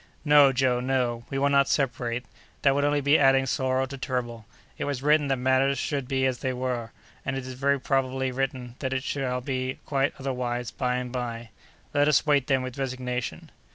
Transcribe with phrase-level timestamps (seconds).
[0.25, 1.25] "No, Joe, no!
[1.29, 2.25] We will not separate.
[2.63, 4.47] That would only be adding sorrow to trouble.
[4.79, 6.91] It was written that matters should be as they are;
[7.23, 11.49] and it is very probably written that it shall be quite otherwise by and by.
[11.93, 13.51] Let us wait, then, with resignation."